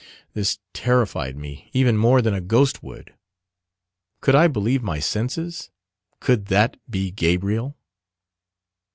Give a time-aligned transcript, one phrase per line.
[0.33, 3.13] This terrified me even more than a ghost would.
[4.19, 5.69] Could I believe my senses?
[6.19, 7.77] Could that be Gabriel?